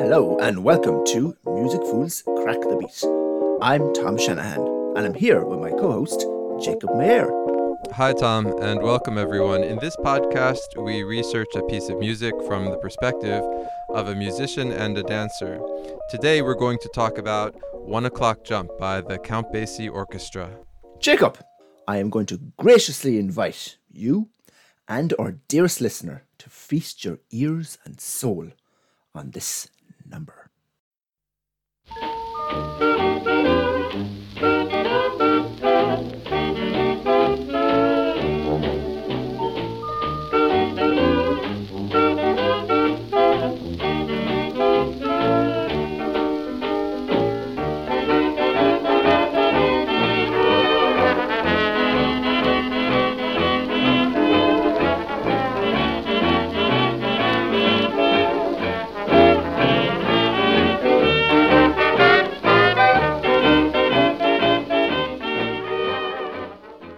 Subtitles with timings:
[0.00, 3.04] Hello and welcome to Music Fools Crack the Beat.
[3.60, 4.60] I'm Tom Shanahan
[4.94, 6.20] and I'm here with my co host,
[6.64, 7.28] Jakob Mayer.
[7.94, 9.64] Hi, Tom, and welcome everyone.
[9.64, 13.42] In this podcast, we research a piece of music from the perspective
[13.88, 15.60] of a musician and a dancer.
[16.08, 20.48] Today, we're going to talk about One O'Clock Jump by the Count Basie Orchestra.
[21.00, 21.38] Jakob,
[21.88, 24.28] I am going to graciously invite you
[24.86, 28.52] and our dearest listener to feast your ears and soul
[29.12, 29.68] on this
[30.10, 30.50] number.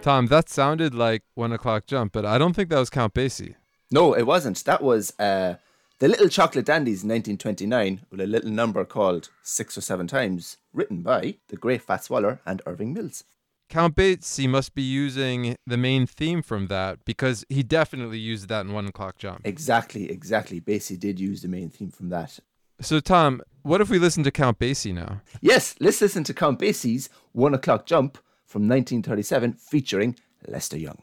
[0.03, 3.57] Tom, that sounded like One O'Clock Jump, but I don't think that was Count Basie.
[3.91, 4.65] No, it wasn't.
[4.65, 5.57] That was uh,
[5.99, 10.57] the Little Chocolate Dandies in 1929 with a little number called Six or Seven Times,
[10.73, 13.25] written by the great Fats Waller and Irving Mills.
[13.69, 18.65] Count Basie must be using the main theme from that because he definitely used that
[18.65, 19.43] in One O'Clock Jump.
[19.45, 20.63] Exactly, exactly.
[20.63, 22.39] Basie did use the main theme from that.
[22.81, 25.21] So, Tom, what if we listen to Count Basie now?
[25.43, 28.17] Yes, let's listen to Count Basie's One O'Clock Jump
[28.51, 30.17] from 1937 featuring
[30.49, 30.99] Lester Young.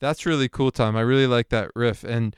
[0.00, 0.96] That's really cool, Tom.
[0.96, 2.02] I really like that riff.
[2.02, 2.34] And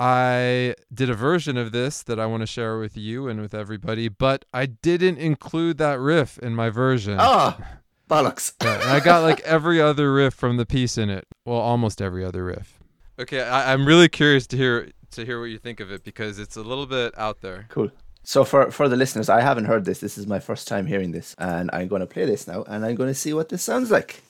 [0.00, 3.52] I did a version of this that I want to share with you and with
[3.52, 7.18] everybody, but I didn't include that riff in my version.
[7.20, 7.58] Ah,
[8.10, 8.54] bollocks.
[8.62, 11.26] Yeah, and I got like every other riff from the piece in it.
[11.44, 12.78] Well, almost every other riff.
[13.18, 16.38] Okay, I, I'm really curious to hear to hear what you think of it because
[16.38, 17.66] it's a little bit out there.
[17.68, 17.90] Cool.
[18.22, 20.00] So for for the listeners, I haven't heard this.
[20.00, 22.86] This is my first time hearing this, and I'm going to play this now, and
[22.86, 24.22] I'm going to see what this sounds like.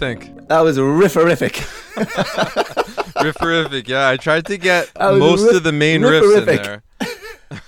[0.00, 0.48] Think?
[0.48, 1.52] That was rifferific.
[3.20, 4.08] Rifferific, yeah.
[4.08, 6.82] I tried to get most riff- of the main riffs in there.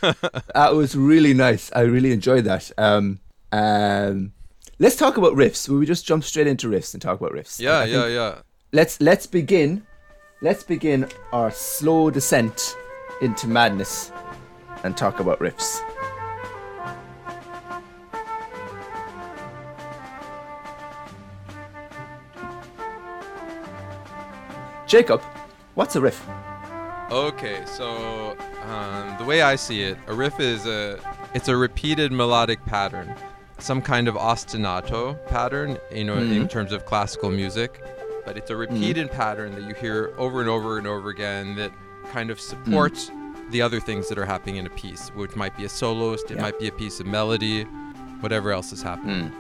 [0.54, 1.70] that was really nice.
[1.76, 2.72] I really enjoyed that.
[2.78, 3.20] Um,
[3.52, 4.32] um,
[4.78, 5.68] let's talk about riffs.
[5.68, 7.60] Will we just jump straight into riffs and talk about riffs?
[7.60, 8.38] Yeah, I yeah, yeah.
[8.72, 9.86] Let's let's begin.
[10.40, 12.76] Let's begin our slow descent
[13.20, 14.10] into madness
[14.84, 15.80] and talk about riffs.
[24.92, 25.22] Jakob,
[25.74, 26.22] what's a riff?
[27.10, 28.36] Okay, so
[28.68, 30.98] um, the way I see it, a riff is a
[31.32, 33.14] it's a repeated melodic pattern,
[33.58, 36.50] some kind of ostinato pattern, you know, in Mhm.
[36.50, 37.82] terms of classical music,
[38.26, 41.72] but it's a repeated pattern that you hear over and over and over again that
[42.12, 43.10] kind of supports
[43.50, 46.36] the other things that are happening in a piece, which might be a soloist, it
[46.36, 46.42] Yeah.
[46.42, 47.64] might be a piece of melody,
[48.20, 49.32] whatever else is happening.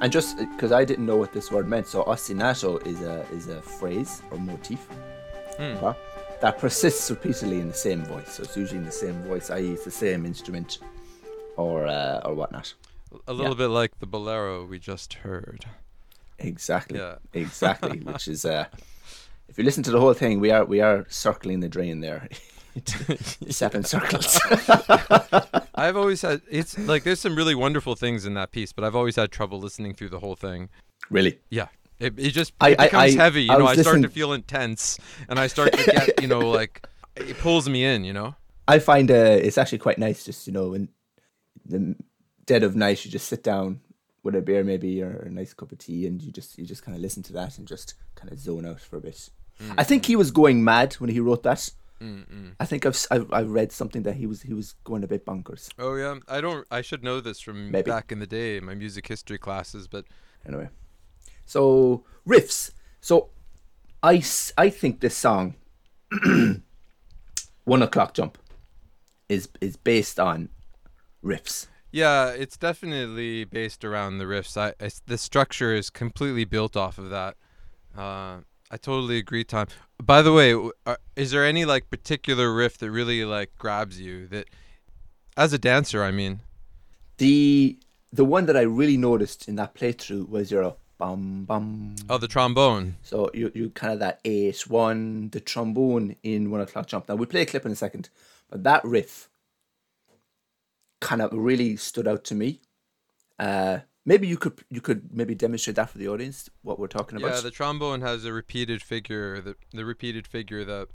[0.00, 3.48] And just because I didn't know what this word meant, so ostinato is a is
[3.48, 4.86] a phrase or motif
[5.58, 5.76] Hmm.
[5.76, 5.94] huh,
[6.40, 8.32] that persists repeatedly in the same voice.
[8.34, 10.78] So it's usually in the same voice, i.e., it's the same instrument
[11.56, 12.72] or uh, or whatnot.
[13.26, 15.66] A little bit like the bolero we just heard.
[16.38, 16.98] Exactly.
[16.98, 17.16] Yeah.
[17.34, 17.98] Exactly.
[18.00, 18.64] Which is, uh,
[19.48, 22.28] if you listen to the whole thing, we are we are circling the drain there.
[23.50, 24.38] Seven circles.
[25.74, 28.96] I've always had it's like there's some really wonderful things in that piece, but I've
[28.96, 30.68] always had trouble listening through the whole thing.
[31.10, 31.38] really.
[31.50, 31.68] Yeah.
[31.98, 33.66] It, it just I- it becomes I- heavy, you I know.
[33.66, 36.86] I start to feel intense, and I start to get, you know, like
[37.16, 38.34] it pulls me in, you know.
[38.66, 40.88] I find uh, it's actually quite nice, just you know, in
[41.66, 41.94] the
[42.46, 43.80] dead of night, you just sit down
[44.22, 46.82] with a beer maybe or a nice cup of tea, and you just you just
[46.84, 49.28] kind of listen to that and just kind of zone out for a bit.
[49.76, 51.68] I think he was going mad when he wrote that.
[52.00, 52.54] Mm-mm.
[52.58, 55.26] I think I've, I've I've read something that he was he was going a bit
[55.26, 55.68] bonkers.
[55.78, 56.66] Oh yeah, I don't.
[56.70, 57.90] I should know this from Maybe.
[57.90, 59.86] back in the day, my music history classes.
[59.86, 60.06] But
[60.46, 60.68] Anyway,
[61.44, 62.72] so riffs.
[63.00, 63.28] So
[64.02, 64.22] I
[64.56, 65.54] I think this song,
[67.64, 68.38] One O'clock Jump,
[69.28, 70.48] is is based on
[71.22, 71.66] riffs.
[71.92, 74.56] yeah, it's definitely based around the riffs.
[74.56, 77.36] I, it's, the structure is completely built off of that.
[77.96, 78.38] Uh,
[78.70, 79.66] I totally agree, Tom.
[80.00, 80.54] By the way,
[80.86, 84.28] are, is there any like particular riff that really like grabs you?
[84.28, 84.46] That,
[85.36, 86.40] as a dancer, I mean.
[87.18, 87.78] The
[88.12, 91.96] the one that I really noticed in that playthrough was your bum bum.
[92.08, 92.96] Oh, the trombone.
[93.02, 97.08] So you you kind of that eight one the trombone in One O'clock Jump.
[97.08, 98.08] Now we'll play a clip in a second,
[98.48, 99.28] but that riff
[101.00, 102.60] kind of really stood out to me.
[103.38, 107.18] Uh, maybe you could you could maybe demonstrate that for the audience what we're talking
[107.18, 107.34] about.
[107.34, 109.40] Yeah, the trombone has a repeated figure.
[109.40, 110.88] The the repeated figure that.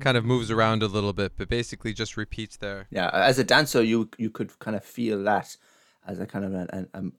[0.00, 2.86] Kind of moves around a little bit, but basically just repeats there.
[2.90, 5.56] Yeah, as a dancer, you you could kind of feel that
[6.06, 7.12] as a kind of an, an, um,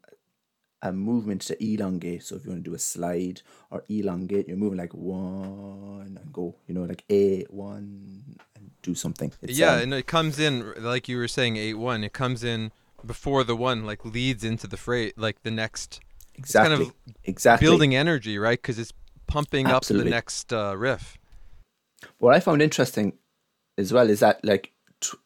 [0.82, 2.24] a movement to elongate.
[2.24, 6.34] So if you want to do a slide or elongate, you're moving like one and
[6.34, 9.32] go, you know, like a one and do something.
[9.42, 12.04] It's, yeah, um, and it comes in like you were saying, eight one.
[12.04, 12.72] It comes in
[13.06, 16.00] before the one, like leads into the freight, like the next
[16.36, 17.66] exactly, kind of exactly.
[17.66, 18.62] building energy, right?
[18.62, 18.94] Because it's
[19.28, 21.18] pumping up the next uh, riff.
[22.18, 23.14] What I found interesting
[23.78, 24.72] as well is that like
[25.02, 25.18] t-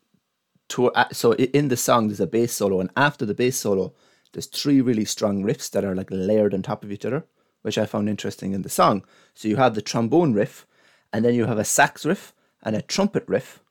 [0.70, 3.94] to uh, so in the song there's a bass solo, and after the bass solo,
[4.34, 7.26] there's three really strong riffs that are like layered on top of each other,
[7.62, 9.06] which I found interesting in the song.
[9.34, 10.68] So you have the trombone riff,
[11.12, 12.34] and then you have a sax riff
[12.64, 13.62] and a trumpet riff.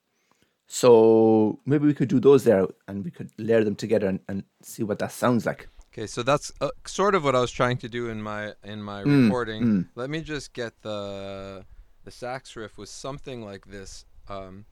[0.66, 4.44] So maybe we could do those there, and we could layer them together and, and
[4.62, 5.68] see what that sounds like.
[5.92, 8.82] Okay, so that's uh, sort of what I was trying to do in my in
[8.82, 9.62] my Mm, recording.
[9.64, 9.86] mm.
[9.94, 11.66] Let me just get the
[12.04, 14.06] the sax riff was something like this.
[14.28, 14.64] Um,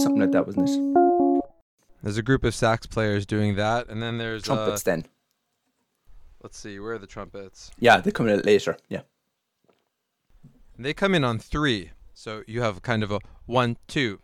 [0.00, 1.44] something like that, wasn't it?
[2.02, 5.06] there's a group of sax players doing that, and then there's uh, Trumpets then.
[6.42, 7.70] let's see, where are the trumpets?
[7.78, 8.76] Yeah, they come in later.
[8.88, 9.02] Yeah.
[10.78, 14.20] They come in on three, so you have kind of a one two.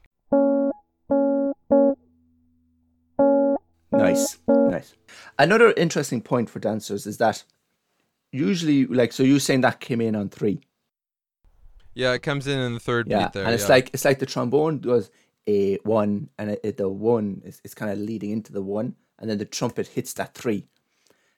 [3.93, 4.95] Nice, nice.
[5.39, 7.45] Another interesting point for dancers is that
[8.33, 10.61] usually, like, so you're saying that came in on three,
[11.95, 13.45] Yeah, it comes in in the third yeah, beat there.
[13.45, 13.69] and it's yeah.
[13.77, 15.11] like it's like the trombone does
[15.47, 18.97] a one, and it, it- the one is it's kind of leading into the one,
[19.19, 20.67] and then the trumpet hits that three.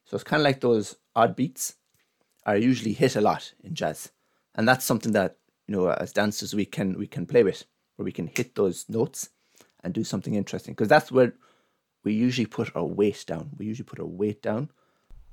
[0.05, 1.75] So it's kind of like those odd beats
[2.47, 4.11] are usually hit a lot in jazz,
[4.55, 7.65] and that's something that you know as dancers we can we can play with,
[7.97, 9.29] where we can hit those notes
[9.85, 11.35] and do something interesting, because that's where
[12.05, 13.51] we usually put our weight down.
[13.59, 14.71] We usually put our weight down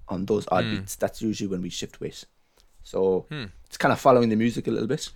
[0.09, 0.71] on those odd Hmm.
[0.71, 0.95] beats.
[0.97, 2.25] That's usually when we shift weight.
[2.83, 3.45] So Hmm.
[3.65, 5.09] it's kind of following the music a little bit.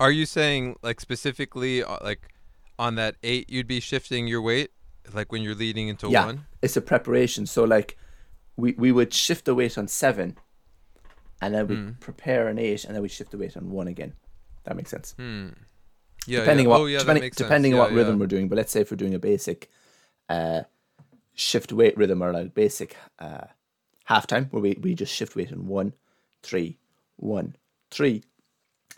[0.00, 2.33] Are you saying like specifically uh, like
[2.78, 4.70] on that eight you'd be shifting your weight,
[5.12, 6.46] like when you're leading into yeah, one?
[6.62, 7.46] it's a preparation.
[7.46, 7.96] So like
[8.56, 10.36] we we would shift the weight on seven,
[11.40, 11.90] and then we Hmm.
[12.00, 14.14] prepare an eight, and then we shift the weight on one again.
[14.64, 15.14] That makes sense.
[15.18, 15.48] Hmm.
[16.26, 16.40] Yeah.
[16.40, 16.72] depending yeah.
[16.72, 18.48] on what oh, yeah, depending, depending on what rhythm we're doing.
[18.48, 19.68] But let's say if we're doing a basic
[20.30, 20.62] uh,
[21.34, 23.44] shift weight rhythm or like basic uh,
[24.08, 25.92] halftime where we, we just shift weight in one,
[26.42, 26.78] three,
[27.16, 27.56] one,
[27.90, 28.22] three,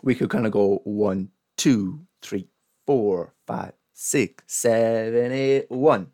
[0.01, 2.47] we could kind of go one, two, three,
[2.85, 6.11] four, five, six, seven, eight, one.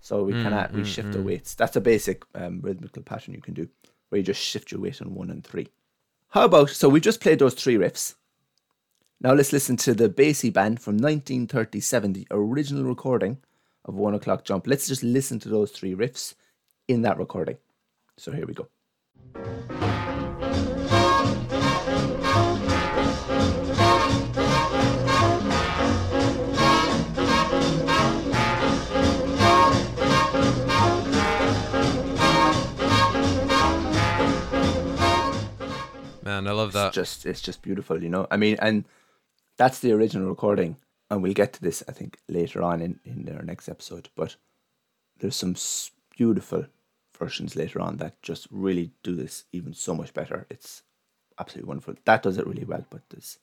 [0.00, 1.24] So we kind of we mm, shift the mm.
[1.24, 1.54] weights.
[1.54, 3.68] That's a basic um, rhythmical pattern you can do
[4.08, 5.68] where you just shift your weight on one and three.
[6.28, 8.14] How about so we just played those three riffs.
[9.20, 13.38] Now let's listen to the Basie Band from 1937, the original recording
[13.84, 14.66] of One O'Clock Jump.
[14.66, 16.34] Let's just listen to those three riffs
[16.86, 17.56] in that recording.
[18.18, 18.68] So here we go.
[36.36, 36.88] Man, I love that.
[36.88, 38.26] It's just it's just beautiful, you know.
[38.30, 38.84] I mean, and
[39.56, 40.76] that's the original recording,
[41.10, 44.08] and we'll get to this I think later on in in our next episode.
[44.14, 44.36] But
[45.18, 45.56] there's some
[46.16, 46.66] beautiful
[47.18, 50.46] versions later on that just really do this even so much better.
[50.50, 50.82] It's
[51.38, 51.94] absolutely wonderful.
[52.04, 53.38] That does it really well, but there's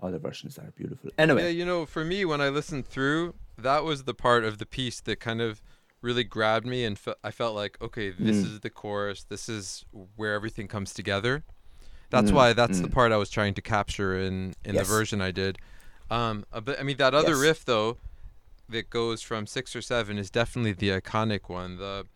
[0.00, 1.10] other versions that are beautiful.
[1.18, 4.58] Anyway, Yeah, you know, for me, when I listened through, that was the part of
[4.58, 5.60] the piece that kind of
[6.00, 8.44] really grabbed me and fe- I felt like okay this Mm.
[8.44, 11.42] is the chorus this is where everything comes together
[12.10, 12.92] that's Mm, why that's the mm.
[12.92, 14.86] part I was trying to capture in in Yes.
[14.86, 15.58] the version I did
[16.10, 17.40] um uh, but I mean that other Yes.
[17.42, 17.98] riff though
[18.68, 22.06] that goes from 6 or 7 is definitely the iconic one the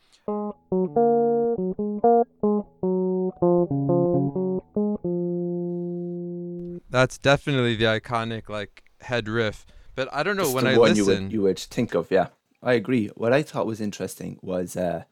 [6.91, 10.77] That's definitely the iconic like head riff but I don't know It's when the I
[10.77, 12.11] one listen you would you would think of.
[12.11, 12.29] Yeah,
[12.63, 13.09] I agree.
[13.09, 15.05] What I thought was interesting was uh,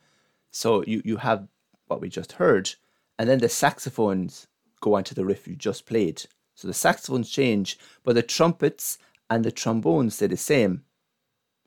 [0.50, 1.48] so you you have
[1.88, 2.74] what we just heard,
[3.18, 4.46] and then the saxophones
[4.80, 6.24] go onto the riff you just played.
[6.54, 10.84] So the saxophones change, but the trumpets and the trombones stay the same.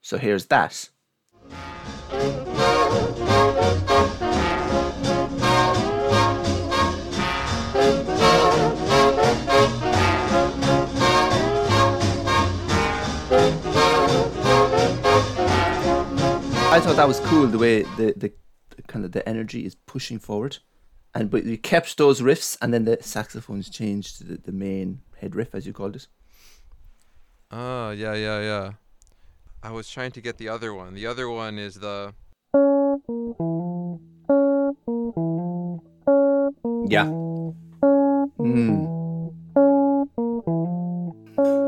[0.02, 0.90] So here's that.
[16.74, 18.34] I thought that was cool the way the, the
[18.88, 20.58] kind of the energy is pushing forward,
[21.16, 25.02] and but you kept those riffs, and then the saxophones changed to the, the main
[25.20, 26.08] head riff as you called it.
[27.52, 28.72] Oh, yeah, yeah, yeah.
[29.62, 30.94] I was trying to get the other one.
[30.96, 32.14] The other one is the
[36.88, 37.06] Yeah.
[38.40, 38.88] Mm.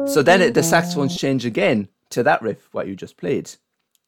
[0.09, 3.51] So then it, the saxophones change again to that riff, what you just played,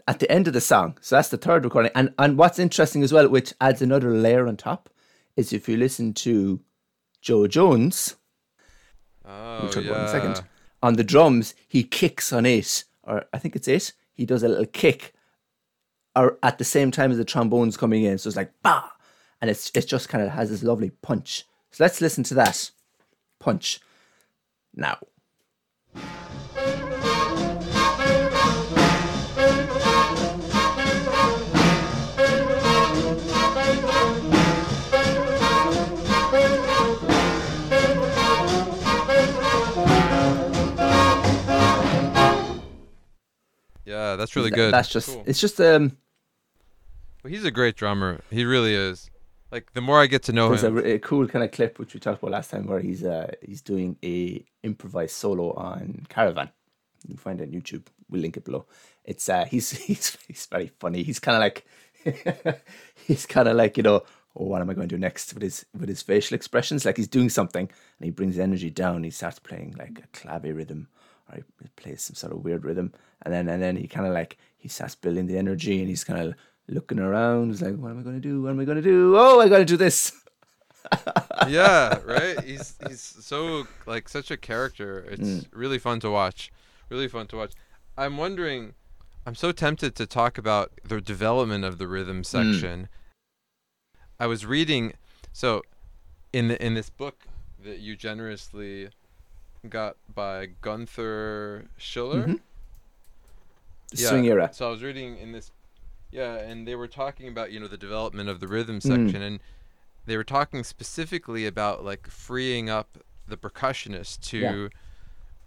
[0.08, 0.98] at the end of the song.
[1.02, 1.92] So that's the third recording.
[1.96, 4.90] And and what's interesting as well, which adds another layer on top,
[5.38, 6.60] is if you listen to
[7.22, 8.16] Jo Jones,
[9.26, 9.92] Oh, we'll talk yeah.
[9.92, 10.48] about in a second,
[10.82, 13.94] on the drums, he kicks on eight, or I think it's eight.
[14.14, 15.14] He does a little kick,
[16.16, 18.18] or at the same time as the trombones coming in.
[18.18, 18.90] So it's like bah,
[19.42, 21.46] and it's it just kind of has this lovely punch.
[21.72, 22.72] So let's listen to that
[23.40, 23.80] punch
[24.74, 24.98] now.
[44.28, 44.74] That's really good.
[44.74, 45.24] That's just Cool.
[45.26, 45.98] it's just um
[47.24, 48.22] Well, he's a great drummer.
[48.30, 49.10] He really is.
[49.52, 51.52] Like the more I get to know there's a, him, r- a cool kind of
[51.52, 55.54] clip which we talked about last time where he's uh he's doing a improvised solo
[55.54, 56.50] on Caravan.
[57.06, 57.88] You can find it on YouTube.
[58.10, 58.66] We'll link it below.
[59.06, 61.04] It's uh he's he's he's very funny.
[61.04, 61.66] He's kind of like
[63.08, 64.04] he's kind of like you know
[64.36, 66.98] oh what am I going to do next with his with his facial expressions like
[66.98, 67.70] he's doing something
[68.00, 69.04] and he brings the energy down.
[69.04, 70.90] He starts playing like a clave rhythm
[71.32, 72.94] or he plays some sort of weird rhythm
[73.24, 76.04] and then and then he kind of like he starts building the energy and he's
[76.04, 76.34] kind of
[76.68, 77.50] looking around.
[77.50, 78.42] He's like what am I going to do?
[78.42, 79.16] What am I going to do?
[79.18, 80.12] Oh I got to do this.
[81.48, 82.42] yeah, right.
[82.44, 85.06] He's he's so like such a character.
[85.10, 85.46] It's Mm.
[85.52, 86.52] really fun to watch.
[86.90, 87.52] Really fun to watch.
[87.98, 88.74] I'm wondering.
[89.26, 92.88] I'm so tempted to talk about the development of the rhythm section.
[94.20, 94.94] I was reading,
[95.34, 95.62] so
[96.32, 97.28] in the in this book
[97.66, 98.90] that you generously
[99.70, 102.26] got by Gunther Schuller.
[102.26, 102.40] Mhm.
[103.92, 104.50] The swing era.
[104.54, 105.52] So I was reading in this,
[106.12, 108.82] yeah, and they were talking about you know the development of the rhythm Mm.
[108.84, 109.40] section, and
[110.06, 112.98] they were talking specifically about like freeing up
[113.28, 114.68] the percussionist to, Yeah.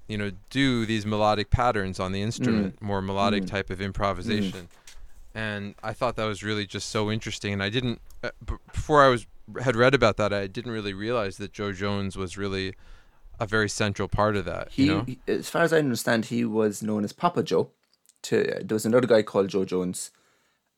[0.07, 3.49] you know, do these melodic patterns on the instrument, more melodic Mm.
[3.49, 4.69] type of improvisation.
[5.35, 9.03] And I thought that was really just so interesting, and I didn't uh, b- before
[9.03, 9.27] I was
[9.63, 12.75] had read about that, I didn't really realize that Jo Jones was really
[13.41, 14.69] a very central part of that.
[14.71, 17.71] He, you know, he- as far as I understand, he was known as Papa Jo.
[18.25, 20.11] To there was another guy called Joe Jones.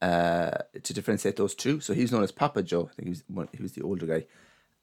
[0.00, 2.88] Uh, to differentiate those two, so he's known as Papa Jo.
[2.90, 4.24] I think he was one, he was the older guy,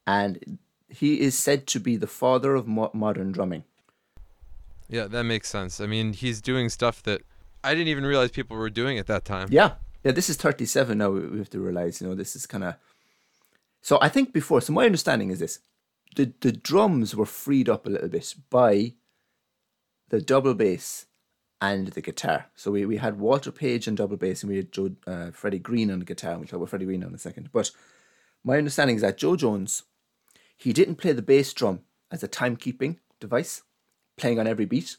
[0.06, 0.58] and
[0.88, 3.64] he is said to be the father of mo- modern drumming.
[4.88, 5.78] Yeah, that makes sense.
[5.78, 7.20] I mean, he's doing stuff that
[7.62, 9.48] I didn't even realize people were doing at that time.
[9.50, 9.72] Yeah,
[10.04, 10.12] yeah.
[10.12, 11.10] This is thirty seven now.
[11.10, 12.76] We we have to realize, you know, this is kind of.
[13.82, 14.62] So I think before.
[14.62, 15.58] So my understanding is this:
[16.16, 18.94] the the drums were freed up a little bit by
[20.08, 21.06] the double bass
[21.60, 22.46] and the guitar.
[22.54, 25.58] So we, we had Walter Page on double bass, and we had Jo uh, Freddie
[25.58, 26.36] Green on the guitar.
[26.36, 27.50] We'll talk about Freddie Green in a second.
[27.52, 27.70] But
[28.42, 29.84] my understanding is that Jo Jones,
[30.56, 33.62] he didn't play the bass drum as a timekeeping device,
[34.16, 34.96] playing on every beat.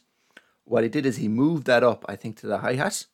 [0.64, 3.06] What he did is he moved that up, I think, to the hi hat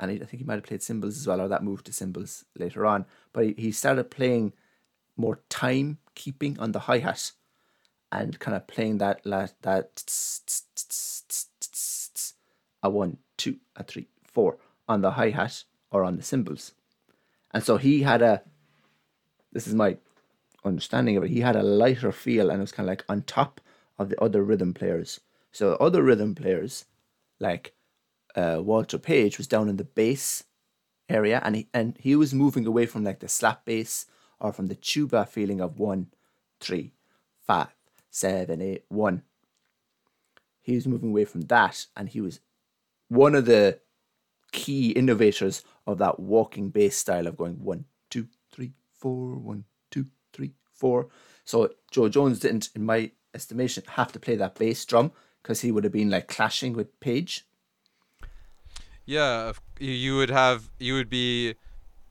[0.00, 1.92] and he, I think he might have played cymbals as well, or that moved to
[1.92, 3.04] cymbals later on.
[3.32, 4.54] But he, he started playing
[5.16, 7.32] more time keeping on the hi hat,
[8.12, 10.02] and kind of playing that la- that
[12.82, 16.72] a one, two, a three, four on the hi hat or on the cymbals,
[17.52, 18.42] and so he had a.
[19.52, 19.96] This is my
[20.64, 21.30] understanding of it.
[21.30, 23.60] He had a lighter feel, and it was kind of like on top
[23.98, 25.20] of the other rhythm players.
[25.52, 26.84] So other rhythm players,
[27.38, 27.74] like
[28.36, 30.44] uh, Walter Page was down in the bass
[31.08, 34.06] area, and he and he was moving away from like the slap bass
[34.40, 36.08] or from the tuba feeling of one,
[36.60, 36.92] three,
[37.46, 37.68] five,
[38.10, 39.22] seven, eight, one.
[40.62, 42.40] He was moving away from that, and he was
[43.08, 43.80] one of the
[44.52, 50.06] key innovators of that walking bass style of going one, two, three, four, one, two,
[50.32, 51.08] three, four.
[51.44, 55.72] So Jo Jones didn't, in my estimation, have to play that bass drum because he
[55.72, 57.46] would have been like clashing with Page.
[59.06, 61.54] Yeah, you- you would have you would be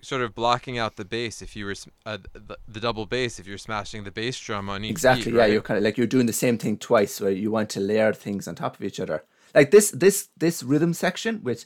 [0.02, 1.76] sort of blocking out the bass if you were
[2.06, 5.32] uh, the, the double bass if you're smashing the bass drum on each Exactly.
[5.32, 5.52] beat, yeah, right?
[5.52, 8.14] you're kind of like you're doing the same thing twice, where you want to layer
[8.14, 9.24] things on top of each other.
[9.56, 11.66] Like this, this, this rhythm section with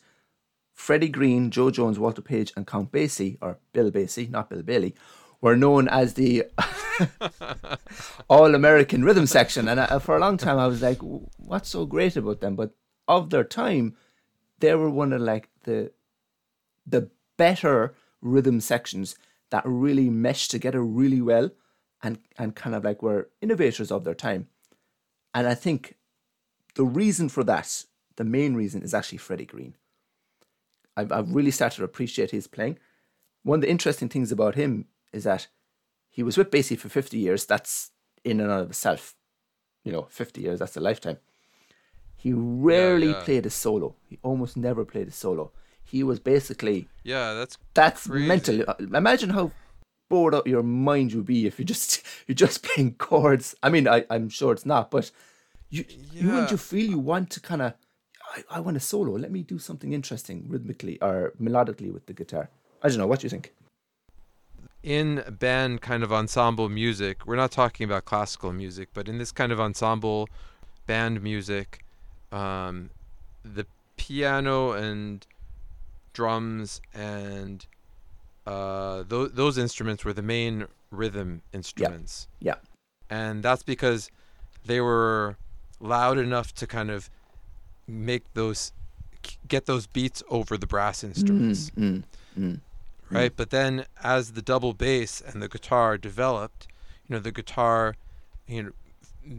[0.74, 4.96] Freddie Green, Jo Jones, Walter Page, and Count Basie or Bill Basie, not Bill Bailey,
[5.42, 6.46] were known as the
[8.30, 9.68] All-American rhythm section.
[9.68, 12.72] And I, for a long time, I was like, "What's so great about them?" But
[13.08, 13.96] of their time,
[14.60, 15.92] they were one of like the
[16.86, 19.16] the better rhythm sections
[19.52, 21.52] that really meshed together really well
[22.02, 24.48] and and kind of like were innovators of their time.
[25.34, 25.96] And I think
[26.76, 29.76] the reason for that, the main reason, is actually Freddie Green.
[30.96, 32.78] I've, I've really started to appreciate his playing.
[33.44, 35.48] One of the interesting things about him is that
[36.10, 37.46] he was with Basie for 50 years.
[37.46, 37.92] That's
[38.24, 39.16] in and of itself,
[39.84, 41.18] you know, 50 years, that's a lifetime.
[42.16, 43.22] He rarely yeah.
[43.24, 43.96] played a solo.
[44.08, 45.52] He almost never played a solo.
[45.84, 48.28] He was basically yeah, that's that's Crazy.
[48.28, 48.64] mental.
[48.68, 49.52] Uh, Imagine how
[50.10, 53.56] bored out your mind you would be if you just you're just playing chords.
[53.64, 55.12] I mean, I, I'm sure it's not, but
[55.70, 57.74] you you wouldn't you feel you want to kind of
[58.36, 59.14] I, I want a solo.
[59.14, 62.50] Let me do something interesting rhythmically or melodically with the guitar.
[62.82, 63.08] I don't know.
[63.08, 63.54] What do you think?
[64.84, 69.32] in band kind of ensemble music, we're not talking about classical music, but in this
[69.32, 70.28] kind of ensemble
[70.86, 71.86] band music,
[72.34, 72.90] um,
[73.46, 75.26] the piano and
[76.14, 77.66] drums and
[78.46, 82.56] uh, those those instruments were the main rhythm instruments, Yeah.
[83.10, 83.18] yeah.
[83.18, 84.10] and that's because
[84.66, 85.38] they were
[85.80, 87.10] loud enough to kind of
[87.88, 88.72] make those
[89.48, 92.04] get those beats over the brass instruments Mm,
[92.38, 92.60] mm.
[93.10, 93.34] right?
[93.36, 96.68] But then as the double bass and the guitar developed,
[97.08, 97.96] you know, the guitar,
[98.48, 98.72] you know,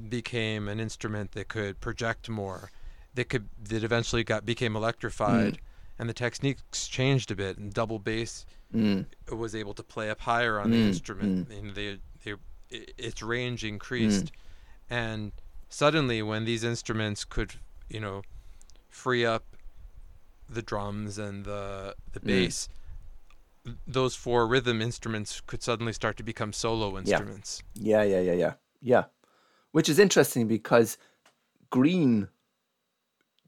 [0.09, 2.71] became an instrument that could project more,
[3.15, 5.59] that could that eventually got became electrified,
[5.99, 9.07] and the techniques changed a bit, and double bass Mm.
[9.31, 12.35] was able to play up higher on the Mm, instrument, and they, they
[12.71, 14.33] its range increased,
[14.91, 15.33] and
[15.69, 17.55] suddenly when these instruments could,
[17.89, 18.23] you know,
[18.89, 19.45] free up
[20.49, 22.27] the drums and the the Mm.
[22.27, 22.69] bass,
[23.65, 27.63] th- those four rhythm instruments could suddenly start to become solo instruments.
[27.75, 29.05] Yeah, yeah, yeah, yeah, yeah.
[29.73, 30.99] Which is interesting because
[31.71, 32.29] Green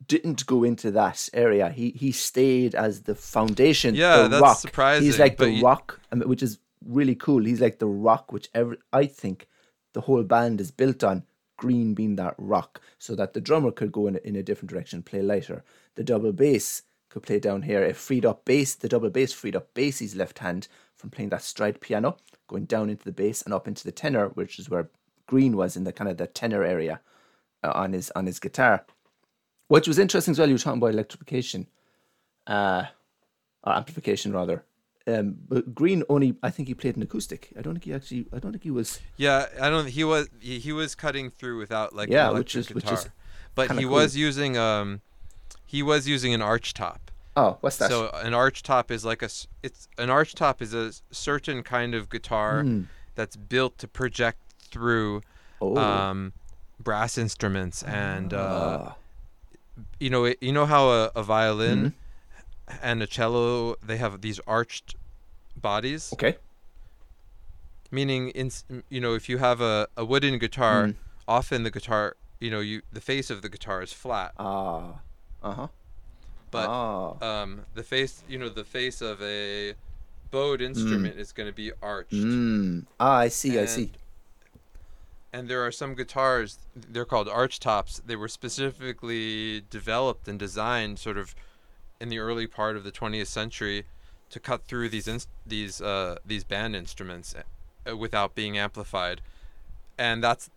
[0.06, 1.68] didn't go into that area.
[1.70, 3.94] He he stayed as the foundation.
[3.94, 4.58] Yeah, the that's rock.
[4.58, 7.44] surprising, He's like the you- rock, which is really cool.
[7.44, 9.48] He's like the rock, which every I think
[9.94, 11.24] the whole band is built on.
[11.58, 14.68] Green being that rock, so that the drummer could go in a, in a different
[14.68, 15.64] direction, play lighter.
[15.94, 17.82] The double bass could play down here.
[17.82, 18.74] It freed up bass.
[18.74, 22.90] The double bass freed up Basie's left hand from playing that stride piano, going down
[22.90, 24.90] into the bass and up into the tenor, which is where
[25.26, 27.00] Green was in the kind of the tenor area
[27.64, 28.84] uh, on his on his guitar.
[29.68, 30.48] Which was interesting as well.
[30.48, 31.66] You were talking about electrification,
[32.46, 32.84] uh,
[33.64, 34.64] or amplification rather.
[35.08, 37.52] Um, but Green only, I think he played an acoustic.
[37.58, 38.26] I don't think he actually.
[38.32, 39.00] I don't think he was.
[39.16, 39.88] Yeah, I don't.
[39.88, 42.98] He was he, he was cutting through without like Yeah, which electric is- which guitar,
[42.98, 43.08] is
[43.54, 43.92] but he cool.
[43.92, 45.00] was using um,
[45.64, 47.10] he was using an arch top.
[47.36, 47.90] Oh, what's that?
[47.90, 49.28] So an arch top is like a
[49.62, 52.86] it's an arch top is a certain kind of guitar Mm.
[53.14, 55.22] that's built to project through
[55.60, 56.32] oh, um,
[56.80, 58.96] brass instruments and uh, Ah.
[60.00, 61.78] You know you know how a, a violin
[62.68, 62.76] Mm-hmm.
[62.82, 64.94] and a cello they have these arched
[65.56, 66.36] bodies okay.
[67.90, 68.50] meaning in
[68.88, 70.94] you know if you have a, a wooden guitar Mm.
[71.28, 75.00] often the guitar you know you the face of the guitar is flat Ah,
[75.42, 75.68] uh huh.
[76.50, 77.42] but ah.
[77.42, 79.74] um the face you know the face of a
[80.30, 82.84] bowed instrument is going to be arched Mm.
[82.98, 83.58] Ah, I see.
[83.58, 83.92] I see.
[85.36, 90.98] And there are some guitars they're called arch tops they were specifically developed and designed
[90.98, 91.34] sort of
[92.00, 93.84] in the early part of the 20th century
[94.30, 97.34] to cut through these ins- these uh, these band instruments
[97.88, 99.20] uh, without being amplified.
[99.98, 100.50] And that's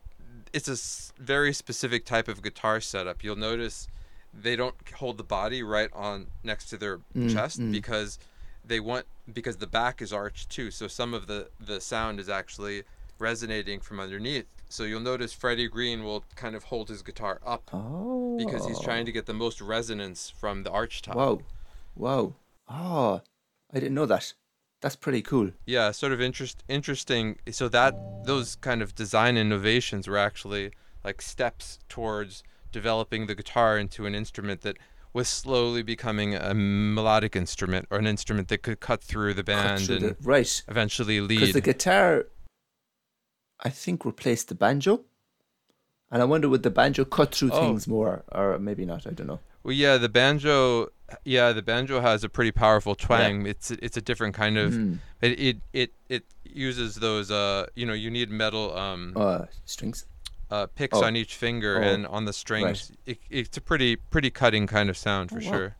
[0.51, 3.23] it's a very specific type of guitar setup.
[3.23, 3.87] You'll notice
[4.33, 7.71] they don't hold the body right on next to their Mm, chest mm.
[7.71, 8.19] because
[8.65, 10.71] they want because the back is arched too.
[10.71, 12.83] So some of the the sound is actually
[13.19, 17.69] resonating from underneath So you'll notice Freddie Green will kind of hold his guitar up
[17.73, 18.38] Oh.
[18.38, 19.13] because he's trying to oh.
[19.13, 21.15] get the most resonance from the arch top.
[21.15, 21.39] Wow.
[21.95, 22.34] Wow.
[22.69, 23.21] Oh, ah,
[23.73, 24.34] I didn't know that.
[24.82, 25.51] That's pretty cool.
[25.65, 27.38] Yeah, sort of interest interesting.
[27.51, 30.71] So that those kind of design innovations were actually
[31.03, 34.77] like steps towards developing the guitar into an instrument that
[35.12, 39.82] was slowly becoming a melodic instrument or an instrument that could cut through the band
[39.82, 40.63] through and the- right.
[40.67, 41.39] eventually lead.
[41.39, 42.27] Because the guitar,
[43.62, 45.02] I think, replaced the banjo.
[46.12, 47.60] And I wonder would the banjo cut through Oh.
[47.62, 49.06] things more, or maybe not?
[49.06, 49.39] I don't know.
[49.63, 50.89] Well, yeah, the banjo,
[51.24, 53.45] yeah, the banjo has a pretty powerful twang.
[53.45, 54.74] It's it's a different kind of.
[54.74, 54.93] Hmm.
[55.22, 60.06] It, it it it uses those uh you know you need metal um Uh, strings.
[60.50, 61.04] uh picks oh.
[61.04, 62.91] on each finger Oh, and on the strings.
[63.06, 65.52] It, it's a pretty pretty cutting kind of sound for Oh, wow.
[65.52, 65.76] sure.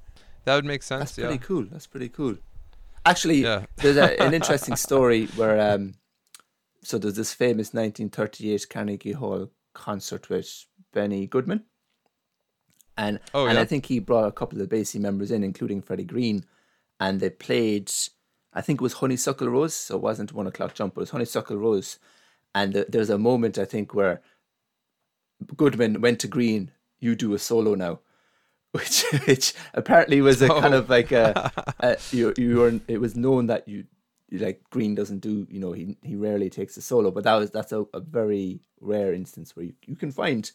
[0.46, 1.00] That would make sense.
[1.00, 1.06] Yeah.
[1.06, 1.26] That's yeah.
[1.28, 1.64] pretty cool.
[1.72, 2.36] That's pretty cool.
[3.06, 3.66] Actually, Yeah.
[3.78, 5.94] there's a, an interesting story where um,
[6.84, 11.64] so there's this famous 1938 Carnegie Hall concert with Benny Goodman,
[12.98, 13.58] and Oh, and.
[13.58, 16.46] I think he brought a couple of the Basie members in, including Freddie Green,
[17.00, 17.92] and they played.
[18.54, 21.58] I think it was Honeysuckle Rose, so it wasn't One O'clock Jump, it was Honeysuckle
[21.58, 22.00] Rose,
[22.56, 24.22] and th- there's a moment I think where
[25.56, 28.00] Goodman went to Green, you do a solo now,
[28.72, 30.80] which which apparently was a kind Oh.
[30.80, 33.86] of like a, a you you were it was known that you
[34.32, 37.52] like Green doesn't do you know he he rarely takes a solo, but that was
[37.52, 40.52] that's a, a very rare instance where you, you can find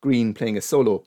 [0.00, 1.04] Green playing a solo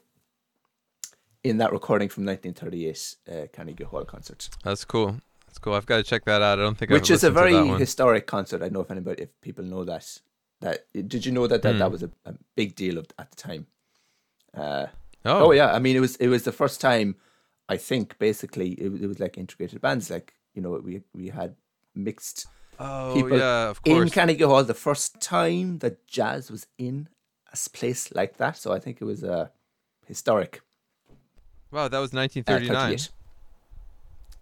[1.44, 5.18] in that recording from 1938 uh, Carnegie Hall concert, That's cool.
[5.48, 5.74] That's cool.
[5.74, 6.60] I've got to check that out.
[6.60, 8.58] I don't think I've which is a very historic concert.
[8.62, 10.20] I don't know if anybody if people know that
[10.62, 11.92] that did you know that that, that Hmm.
[11.92, 13.68] was a, a big deal of, at the time.
[14.54, 14.88] Uh,
[15.26, 17.16] oh, Oh yeah, I mean it was it was the first time
[17.68, 21.30] I think basically it, was- it was like integrated bands like you know we we
[21.30, 21.56] had
[21.96, 22.46] mixed
[22.80, 24.02] Oh, people yeah, of course.
[24.08, 24.10] in.
[24.10, 27.10] Carnegie Hall the first time that jazz was in
[27.54, 29.48] a place like that so I think it was uh,
[30.08, 30.62] historic
[31.72, 32.98] wow, that was uh, 1939.
[32.98, 33.10] 38.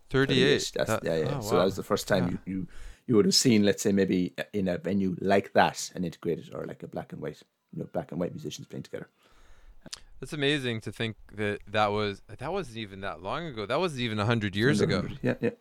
[0.10, 0.72] 38.
[0.76, 1.60] That's, That- yeah yeah oh, so wow.
[1.60, 2.32] that was the first time Yeah.
[2.46, 2.68] you, you
[3.08, 6.66] you would have seen let's say maybe in a venue like that an integrated or
[6.66, 7.42] like a black and white
[7.74, 9.10] you know black and white musicians playing together
[10.20, 13.66] That's amazing to think that that was that wasn't even that long ago.
[13.66, 15.08] That wasn't even 100 years ago.
[15.22, 15.56] Yeah, yeah.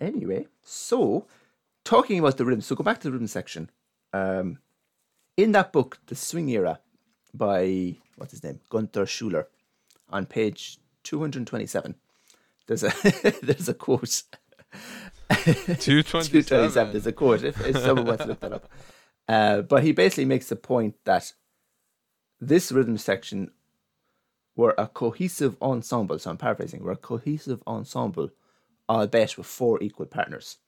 [0.00, 1.26] Anyway, so
[1.84, 3.70] talking about the rhythm, so go back to the rhythm section.
[4.12, 4.58] Um,
[5.36, 6.80] in that book, The Swing Era,
[7.34, 9.46] by what's his name, Gunther Schuller,
[10.10, 11.94] on page two hundred twenty-seven,
[12.66, 12.92] there's a
[13.42, 14.22] there's a quote.
[15.30, 16.42] 227.
[16.42, 16.92] 227.
[16.92, 17.42] There's a quote.
[17.44, 18.70] If, if someone wants to look that up,
[19.28, 21.32] uh, but he basically makes the point that
[22.40, 23.50] this rhythm section
[24.56, 26.18] were a cohesive ensemble.
[26.18, 26.82] So I'm paraphrasing.
[26.82, 28.30] Were a cohesive ensemble,
[28.88, 30.58] albeit with four equal partners.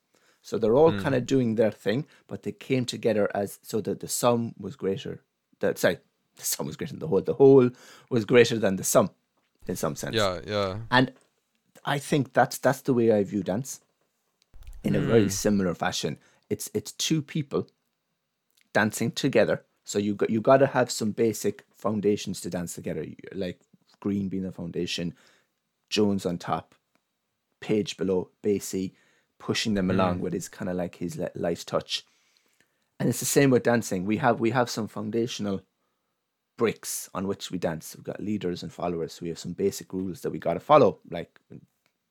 [0.41, 0.99] So they're all hmm.
[0.99, 4.75] kind of doing their thing, but they came together as so that the sum was
[4.75, 5.21] greater.
[5.59, 5.99] That sorry,
[6.35, 7.21] the sum was greater than the whole.
[7.21, 7.69] The whole
[8.09, 9.11] was greater than the sum,
[9.67, 10.15] in some sense.
[10.15, 10.77] Yeah, yeah.
[10.89, 11.13] And
[11.85, 13.81] I think that's that's the way I view dance.
[14.83, 15.07] In a hmm.
[15.07, 16.17] very similar fashion,
[16.49, 17.67] it's it's two people
[18.73, 19.63] dancing together.
[19.83, 23.59] So you got you got to have some basic foundations to dance together, like
[23.99, 25.13] green being the foundation,
[25.89, 26.73] Jones on top,
[27.61, 28.93] Page below, Basie,
[29.39, 32.05] pushing them along with his kind of like his li- light touch.
[32.99, 34.05] And it's the same with dancing.
[34.05, 35.61] We have we have some foundational
[36.57, 37.95] bricks on which we dance.
[37.95, 39.13] We've got leaders and followers.
[39.13, 40.99] So we have some basic rules that we got to follow.
[41.09, 41.39] Like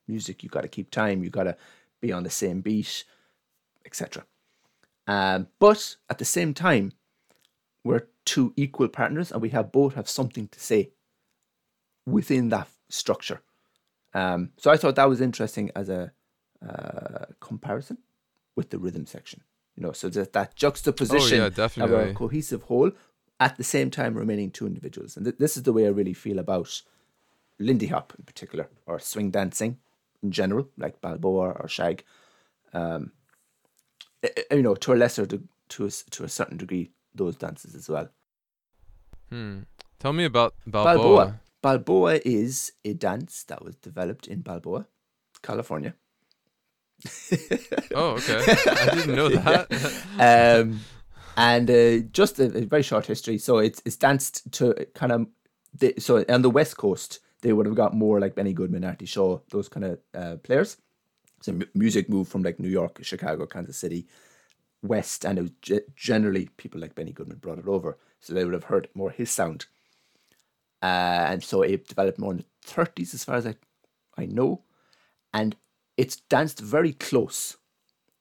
[0.08, 1.22] music, you got to keep time.
[1.22, 1.56] You got to
[2.00, 3.04] be on the same beat,
[3.86, 4.24] etc.
[5.06, 6.92] Um, but at the same time,
[7.84, 10.90] we're two equal partners, and we have both have something to say
[12.06, 13.40] within that structure.
[14.14, 16.12] Um, so I thought that was interesting as a
[16.66, 17.98] uh, comparison
[18.56, 19.42] with the rhythm section.
[19.76, 21.48] You know, so that that juxtaposition Oh, yeah,
[21.84, 22.90] of a cohesive whole
[23.38, 25.16] at the same time remaining two individuals.
[25.16, 26.82] And th- this is the way I really feel about
[27.58, 29.78] Lindy Hop in particular, or swing dancing
[30.22, 32.04] in general, like Balboa or Shag.
[32.74, 33.12] Um,
[34.22, 37.36] eh, eh, you know, to a lesser, de- to a, to a certain degree, those
[37.36, 38.08] dances as well.
[39.30, 39.60] Hmm.
[39.98, 40.96] Tell me about Balboa.
[40.96, 41.40] Balboa.
[41.62, 44.86] Balboa is a dance that was developed in Balboa,
[45.42, 45.94] California.
[47.94, 48.38] Oh, okay.
[48.66, 50.60] I didn't know that.
[50.60, 50.80] um,
[51.36, 53.38] and uh, just a, a very short history.
[53.38, 55.26] So it's it's danced to kind of
[55.78, 59.06] the, so on the west coast they would have got more like Benny Goodman, Artie
[59.06, 60.76] Shaw, those kind of uh, players.
[61.40, 64.06] So mu- music moved from like New York, Chicago, Kansas City,
[64.82, 68.44] west, and it was ge- generally people like Benny Goodman brought it over, so they
[68.44, 69.66] would have heard more his sound.
[70.82, 73.54] Uh, and so it developed more in the thirties, as far as I
[74.16, 74.62] I know,
[75.32, 75.56] and
[75.96, 77.56] it's danced very close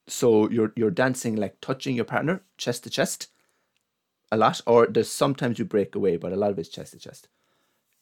[0.10, 3.28] so you're you're dancing like touching your partner chest to chest
[4.32, 7.00] a lot, or there's sometimes you break away, but a lot of it's chest to
[7.00, 7.28] chest.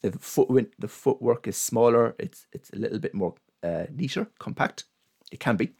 [0.02, 2.16] The foot the footwork is smaller.
[2.20, 4.86] It's it's a little bit more uh, neater, compact.
[5.32, 5.74] It can be,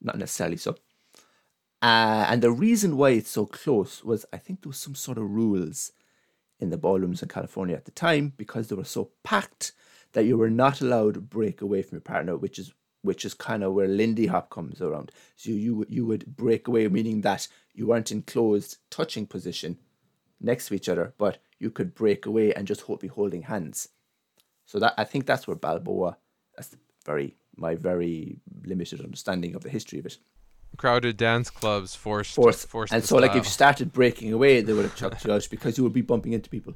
[0.00, 0.76] not necessarily so.
[1.80, 5.18] Uh, and the reason why it's so close was I think there was some sort
[5.18, 5.92] of rules
[6.60, 9.72] in the ballrooms in California at the time because they were so packed
[10.12, 13.32] that you were not allowed to break away from your partner, which is which is
[13.32, 15.12] kind of where Lindy Hop comes around.
[15.36, 19.78] So you you would break away, meaning that you weren't in closed touching position
[20.40, 23.88] next to each other, but you could break away and just be holding hands.
[24.66, 26.16] So that I think that's where Balboa.
[26.56, 30.18] That's very my very limited understanding of the history of it
[30.78, 33.20] crowded dance clubs forced forced, forced and so style.
[33.20, 35.92] like if you started breaking away they would have chucked you out because you would
[35.92, 36.74] be bumping into people.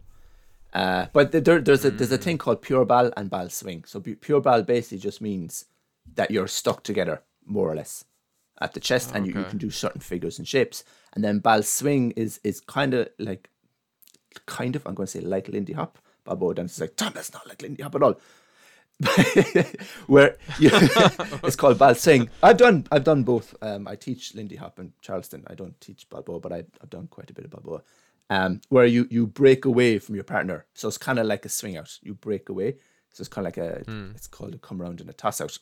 [0.75, 3.85] Uh, but there, there's a there's a thing called pure Bal and Bal-Swing.
[3.87, 5.67] So pure Bal basically just means
[6.15, 8.05] that you're stuck together more or less
[8.61, 10.85] at the chest and you, you can do certain figures and shapes.
[11.13, 13.51] And then Bal-Swing is is kind of like
[14.47, 17.33] kind of I'm going to say like Lindy Hop Balboa dance is like Tom that's
[17.35, 18.19] not like Lindy Hop at all
[20.07, 20.71] where you,
[21.43, 22.29] it's called Bal-Swing.
[22.43, 23.55] I've done I've done both.
[23.63, 25.45] Um, I teach Lindy Hop in Charleston.
[25.47, 27.83] I don't teach Balboa, but I, have done quite a bit of Balboa.
[28.31, 31.49] Um, where you you break away from your partner, so it's kind of like a
[31.49, 31.99] swing out.
[32.03, 32.77] You break away,
[33.13, 34.15] so it's kind of like a mm.
[34.15, 35.59] it's called a come around and a toss out.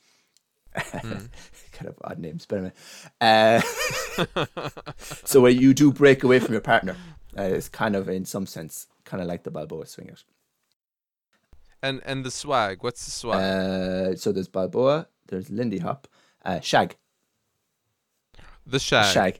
[0.76, 1.28] Mm.
[1.72, 2.72] kind of odd names, but anyway.
[3.20, 3.60] Uh,
[5.24, 6.96] so where you do break away from your partner,
[7.36, 10.22] uh, it's kind of in some sense kind of like the Balboa swing out.
[11.82, 12.82] And and the swag.
[12.82, 13.40] What's the swag?
[13.40, 15.08] Uh, so there's Balboa.
[15.28, 16.08] There's Lindy Hop.
[16.44, 16.96] Uh, Shag.
[18.66, 19.12] The shag.
[19.12, 19.38] Shag.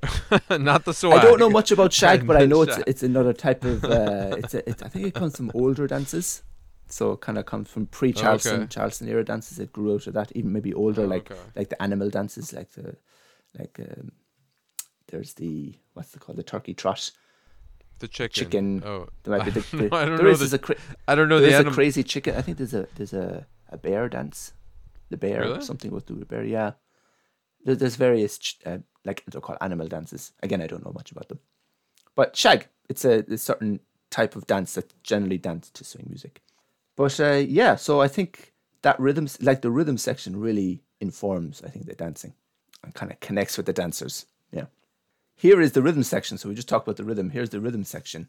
[0.61, 1.21] Not the swag.
[1.21, 3.85] I don't know much about shag, but I know it's it's another type of.
[3.85, 6.43] Uh, it's a, it, I think it comes from older dances.
[6.89, 8.67] So it kind of comes from pre Charleston, okay.
[8.67, 9.59] Charleston era dances.
[9.59, 11.41] It grew out of that, even maybe older, oh, like okay.
[11.55, 12.97] like the animal dances, like the
[13.57, 14.11] like um,
[15.09, 17.11] there's the what's it called, the turkey trot.
[18.01, 18.35] The chicken.
[18.35, 18.83] Chicken.
[18.85, 20.35] Oh, there might be the, the, I don't know.
[20.35, 21.39] The, a cra- I don't know.
[21.39, 22.35] There's the a anim- crazy chicken.
[22.35, 24.53] I think there's a there's a, a bear dance.
[25.11, 25.63] The bear, really?
[25.63, 26.45] something with the bear.
[26.45, 26.73] Yeah.
[27.65, 30.33] There's, there's various ch- uh, like they're called animal dances.
[30.43, 31.41] Again, I don't know much about them.
[32.15, 36.43] But shag, it's a, a certain type of dance that generally dance to swing music.
[36.97, 41.63] But uh, yeah, so I think that rhythm, like the rhythm section, really informs.
[41.65, 42.35] I think the dancing
[42.83, 44.27] and kind of connects with the dancers.
[44.53, 44.67] Yeah.
[45.41, 46.37] Here is the rhythm section.
[46.37, 47.31] So we just talked about the rhythm.
[47.31, 48.29] Here's the rhythm section.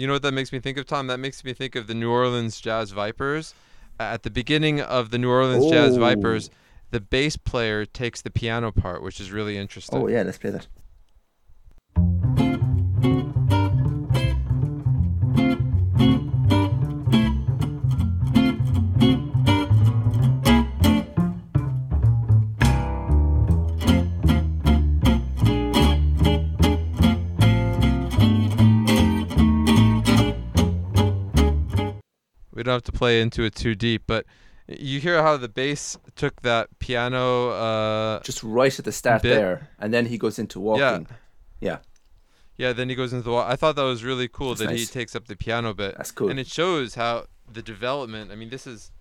[0.00, 1.08] You know what that makes me think of, Tom?
[1.08, 3.52] That makes me think of the New Orleans Jazz Vipers.
[3.98, 5.70] At the beginning of the New Orleans oh.
[5.70, 6.48] Jazz Vipers,
[6.90, 9.98] the bass player takes the piano part, which is really interesting.
[9.98, 10.68] Oh yeah, let's play that.
[32.70, 34.26] Have to play into it too deep, but
[34.66, 39.34] you hear how the bass took that piano uh, just right at the start bit.
[39.34, 41.06] there, and then he goes into walking.
[41.10, 41.16] Yeah.
[41.60, 41.78] Yeah.
[42.56, 43.44] Yeah, then he goes into the wall.
[43.46, 44.80] I thought that was really cool That's that nice.
[44.80, 45.96] he takes up the piano bit.
[45.96, 46.28] That's cool.
[46.28, 48.30] And it shows how the development.
[48.30, 48.92] I mean, this is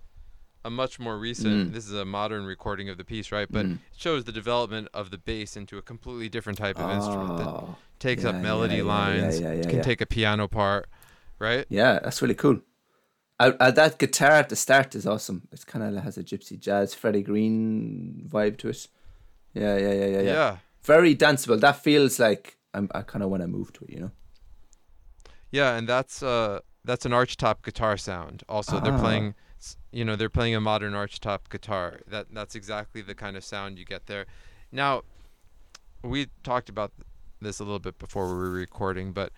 [0.64, 1.70] a much more recent.
[1.70, 1.74] Mm.
[1.74, 3.48] This is a modern recording of the piece, right?
[3.52, 3.74] But mm.
[3.74, 7.38] it shows the development of the bass into a completely different type of oh, instrument
[7.38, 7.76] that oh.
[8.00, 10.88] takes yeah, up melody yeah, lines, yeah, can take a piano part,
[11.38, 11.66] right?
[11.70, 12.62] Yeah, that's really cool.
[13.40, 15.48] Uh, uh, that guitar at the start is awesome.
[15.52, 18.88] It kind of has a gypsy jazz, Freddie Green vibe to it.
[19.54, 20.22] Yeah, yeah, yeah, yeah, yeah.
[20.22, 20.58] Yeah.
[20.84, 21.60] Very danceable.
[21.60, 24.12] That feels like I'm, I kind of want to move to it, you know.
[25.52, 28.44] Yeah, and that's uh that's an archtop guitar sound.
[28.48, 28.80] Also, ah.
[28.80, 29.36] they're playing,
[29.92, 32.02] you know, they're playing a modern archtop guitar.
[32.08, 34.26] That that's exactly the kind of sound you get there.
[34.72, 35.04] Now,
[36.04, 36.92] we talked about
[37.42, 39.32] this a little bit before we were recording, but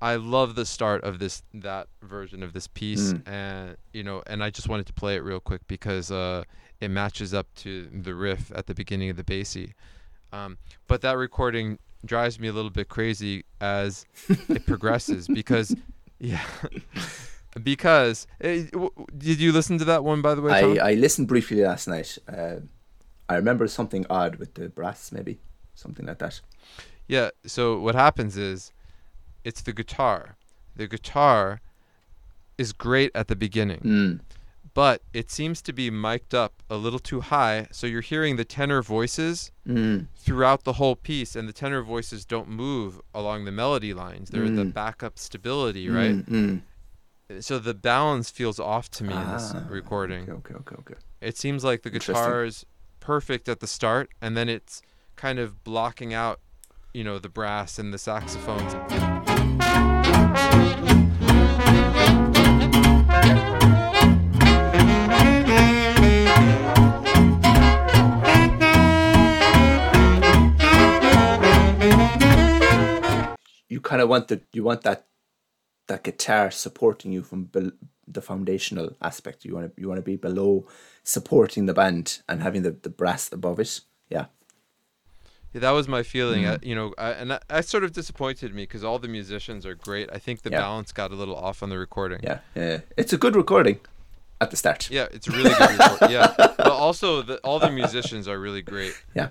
[0.00, 3.28] I love the start of this that version of this piece, mm.
[3.28, 6.44] and you know, and I just wanted to play it real quick because uh,
[6.80, 9.72] it matches up to the riff at the beginning of the Basie.
[10.32, 14.04] Um, but that recording drives me a little bit crazy as
[14.48, 15.74] it progresses because,
[16.18, 16.42] yeah,
[17.62, 20.60] because it, w- did you listen to that one by the way?
[20.60, 20.78] Tom?
[20.82, 22.18] I I listened briefly last night.
[22.28, 22.56] Uh,
[23.28, 25.38] I remember something odd with the brass, maybe
[25.74, 26.40] something like that.
[27.08, 27.30] Yeah.
[27.46, 28.72] So what happens is
[29.44, 30.36] it's the guitar.
[30.76, 31.60] the guitar
[32.58, 34.20] is great at the beginning, Mm.
[34.74, 38.44] but it seems to be mic'd up a little too high, so you're hearing the
[38.44, 40.08] tenor voices Mm.
[40.16, 44.30] throughout the whole piece, and the tenor voices don't move along the melody lines.
[44.30, 44.72] They're the Mm.
[44.74, 46.16] backup stability, right?
[46.28, 46.62] Mm.
[47.30, 47.42] Mm.
[47.42, 50.28] So the balance feels off to me in this Ah, recording.
[50.28, 50.94] Okay, okay, okay.
[51.20, 52.66] It seems like the guitar is
[52.98, 54.82] perfect at the start, and then it's
[55.14, 56.40] kind of blocking out,
[56.92, 58.74] you know, the brass and the saxophones.
[73.84, 75.06] Kind of want the you want that
[75.88, 77.72] that guitar supporting you from bel-
[78.06, 79.44] the foundational aspect.
[79.44, 80.66] You want to you want to be below
[81.02, 83.80] supporting the band and having the, the brass above it.
[84.08, 84.26] Yeah.
[85.52, 86.42] Yeah, that was my feeling.
[86.44, 86.52] Mm.
[86.54, 89.64] I, you know, I, and that, that sort of disappointed me because all the musicians
[89.64, 90.08] are great.
[90.12, 90.58] I think the Yeah.
[90.60, 92.20] balance got a little off on the recording.
[92.24, 92.40] Yeah.
[92.56, 92.80] Yeah.
[92.96, 93.78] It's a good recording
[94.40, 94.90] at the start.
[94.90, 96.10] Yeah, it's a really good.
[96.10, 98.94] Yeah, but also the, all the musicians are really great.
[99.14, 99.28] Yeah.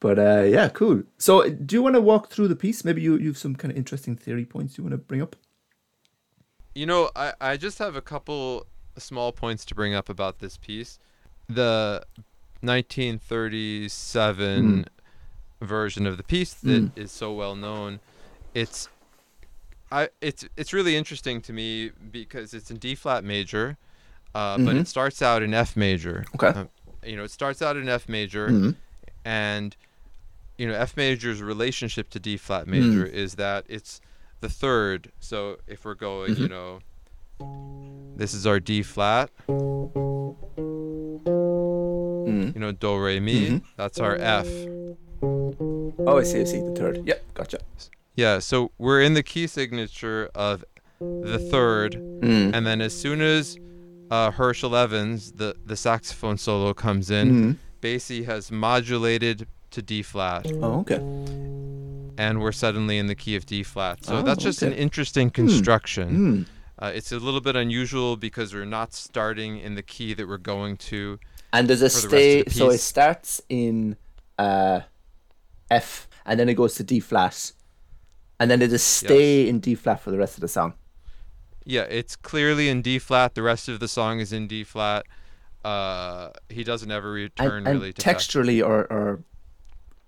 [0.00, 1.02] But uh, yeah, cool.
[1.18, 2.84] So, do you want to walk through the piece?
[2.84, 5.36] Maybe you you have some kind of interesting theory points you want to bring up.
[6.74, 8.66] You know, I, I just have a couple
[8.98, 10.98] small points to bring up about this piece.
[11.48, 12.04] The
[12.60, 14.84] 1937
[15.62, 17.14] version of the piece that is Mm.
[17.14, 18.00] so well known,
[18.54, 18.88] it's
[19.90, 23.76] I it's it's really interesting to me because it's in D flat major,
[24.34, 24.80] uh, but Mhm.
[24.80, 26.24] it starts out in F major.
[26.34, 26.48] Okay.
[26.48, 26.64] Uh,
[27.04, 28.74] you know, it starts out in F major, Mhm.
[29.24, 29.76] and
[30.58, 32.40] you know F major's relationship to D Mm.
[32.40, 34.00] flat major is that it's
[34.40, 35.12] the third.
[35.20, 36.50] So if we're going, you Mhm.
[36.50, 36.80] know,
[38.16, 39.30] this is our D flat,
[41.26, 42.54] Mm.
[42.54, 43.48] you know, Do Re Mi.
[43.48, 43.62] Mhm.
[43.76, 44.46] That's our F.
[45.22, 46.40] Oh, I see.
[46.40, 47.02] I see the third.
[47.06, 47.58] Yeah, gotcha.
[48.14, 48.38] Yeah.
[48.38, 50.64] So we're in the key signature of
[51.00, 52.54] the third, Mm.
[52.54, 53.58] and then as soon as
[54.08, 57.56] uh, Herschel Evans, the the saxophone solo comes in, Mm.
[57.82, 60.50] Basie has modulated to D flat.
[60.54, 61.00] Oh, okay.
[62.18, 64.04] and we're suddenly in the key of D flat.
[64.04, 66.46] So Oh, that's just an interesting construction.
[66.46, 66.46] Mm.
[66.78, 70.36] Uh, it's a little bit unusual because we're not starting in the key that we're
[70.36, 71.18] going to.
[71.52, 72.44] And does it stay?
[72.48, 73.96] So it starts in
[74.38, 74.80] uh,
[75.70, 77.52] F, and then it goes to D flat,
[78.38, 80.74] and then it just stay in D flat for the rest of the song.
[81.64, 83.34] Yeah, it's clearly in D flat.
[83.34, 85.06] The rest of the song is in D flat.
[85.64, 89.24] Uh, he doesn't ever return And, and really texturally, or or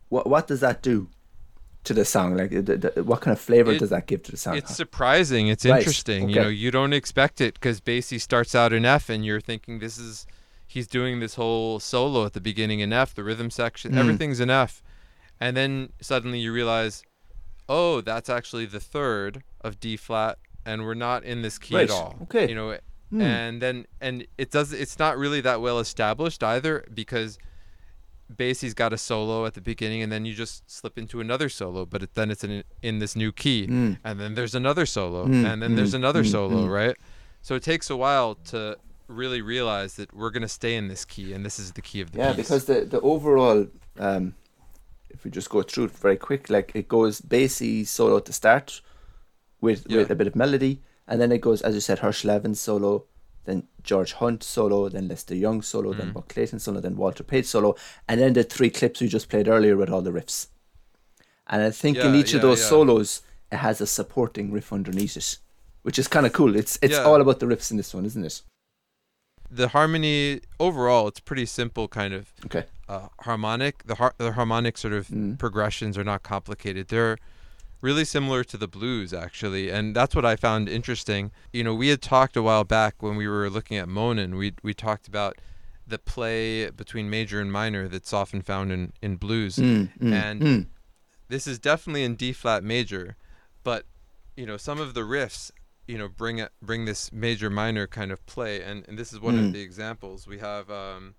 [0.09, 1.09] what what does that do
[1.85, 2.37] to the song?
[2.37, 2.62] Like, the,
[2.94, 4.57] the, what kind of flavor It- does that give to the song?
[4.57, 5.49] It's surprising.
[5.49, 6.29] It's Right, interesting.
[6.29, 9.79] You know, you don't expect it because Basie starts out in F, and you're thinking
[9.79, 10.27] this is
[10.66, 13.99] he's doing this whole solo at the beginning in F, the rhythm section, Mm.
[13.99, 14.83] everything's in F,
[15.40, 17.03] and then suddenly you realize,
[17.71, 21.85] oh, that's actually the third of D flat, and we're not in this key Right,
[21.85, 22.16] at all.
[22.25, 22.49] okay.
[22.49, 22.77] You know,
[23.11, 23.23] Hmm.
[23.23, 24.75] and then and it does.
[24.75, 27.38] It's not really that well established either because.
[28.35, 31.87] Basie's got a solo at the beginning, and then you just slip into another solo,
[31.87, 33.67] but it, then it's in in this new key.
[33.67, 33.99] Mm.
[34.05, 35.27] and then there's another solo.
[35.27, 36.73] Mm, and then there's mm, another mm, solo mm.
[36.73, 36.97] right?
[37.41, 41.05] So it takes a while to really realize that we're going to stay in this
[41.07, 42.37] key and this is the key of the Yeah, piece.
[42.37, 43.67] because the the overall,
[43.99, 44.35] um,
[45.09, 48.83] if we just go through it very quick, like it goes Basie solo to start
[49.61, 52.61] with with a bit of melody, and then it goes as you said Herschel Evans
[52.61, 53.05] solo,
[53.47, 56.12] then George Hunt solo, then Lester Young solo, then Mm.
[56.14, 57.74] Buck Clayton solo, then Walter Page solo,
[58.07, 60.48] and then the three clips we just played earlier with all the riffs.
[61.46, 62.68] And I think in Yeah, each of those yeah.
[62.68, 65.38] solos, it has a supporting riff underneath it,
[65.85, 66.55] which is kind of cool.
[66.55, 67.05] It's it's Yeah.
[67.09, 68.42] all about the riffs in this one, isn't it?
[69.51, 72.64] the harmony overall it's pretty simple kind of Okay.
[72.87, 75.38] uh, harmonic the har- the harmonic sort of Mm.
[75.38, 77.16] progressions are not complicated they're
[77.81, 81.88] really similar to the blues actually and that's what i found interesting you know we
[81.88, 85.37] had talked a while back when we were looking at Moanin' we we talked about
[85.87, 90.43] the play between major and minor that's often found in in blues Mm, mm, And-
[90.43, 90.67] mm.
[91.29, 93.16] this is definitely in D flat major,
[93.62, 93.85] but
[94.37, 95.51] you know some of the riffs,
[95.87, 99.20] you know, bring it bring this major minor kind of play, and, and this is
[99.20, 99.47] one Mm.
[99.47, 100.70] of the examples we have.
[100.70, 101.14] Um,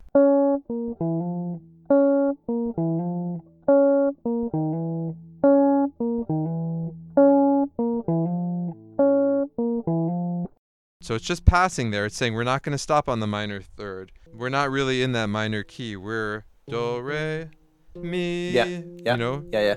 [11.10, 12.06] so it's just passing there.
[12.06, 14.12] It's saying we're not going to stop on the minor third.
[14.32, 15.96] We're not really in that minor key.
[15.96, 17.48] We're do re
[17.96, 18.52] mi.
[18.52, 19.14] Yeah, yeah.
[19.14, 19.76] You know, Yeah, yeah.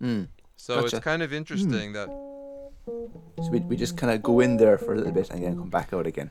[0.00, 0.28] Mm.
[0.56, 0.80] so Gotcha.
[0.80, 0.96] Hmm.
[0.96, 4.94] it's kind of interesting that So we, we just kind of go in there for
[4.94, 6.30] a little bit and then come back out again.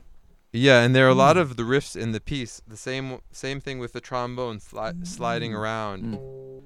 [0.52, 1.42] yeah, and there are a lot Hmm.
[1.42, 2.60] of the riffs in the piece.
[2.66, 6.02] The same same thing with the trombone sli- sliding around.
[6.02, 6.62] Mm.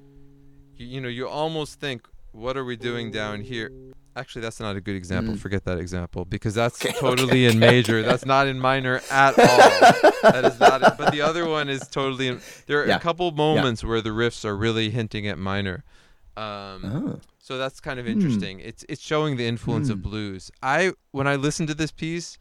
[0.79, 2.09] You, you know, you almost think,
[2.43, 3.71] what are we doing down here?
[4.15, 5.35] Actually, that's not a good example.
[5.35, 5.39] Mm.
[5.39, 8.03] Forget that example because that's Okay, totally okay, in okay, major.
[8.03, 10.31] That's not in minor at all.
[10.31, 10.83] that is not.
[10.83, 10.95] It.
[10.99, 12.29] But the other one is totally.
[12.29, 12.97] In, there are Yeah.
[12.97, 15.85] a couple moments where the riffs are really hinting at minor.
[16.37, 17.21] Um, Oh.
[17.39, 18.13] So that's kind of Hmm.
[18.13, 18.61] interesting.
[18.61, 20.09] It's it's showing the influence of Hmm.
[20.11, 20.51] blues.
[20.63, 22.39] I when I listen to this piece,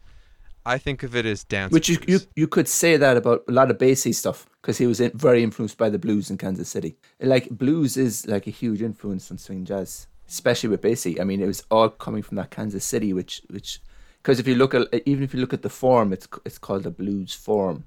[0.64, 1.72] I think of it as dance.
[1.72, 4.86] Which you, you you could say that about a lot of Basie stuff because he
[4.86, 6.96] was in, very influenced by the blues in Kansas City.
[7.20, 11.20] Like blues is like a huge influence on swing jazz, especially with Basie.
[11.20, 13.80] I mean, it was all coming from that Kansas City, which which
[14.22, 16.86] because if you look at even if you look at the form, it's it's called
[16.86, 17.84] a blues form.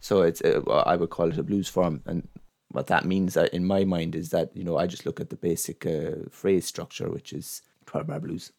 [0.00, 2.28] So it's uh, I would call it a blues form, and
[2.70, 5.30] what that means uh, in my mind is that you know I just look at
[5.30, 8.52] the basic uh, phrase structure, which is twelve bar blues.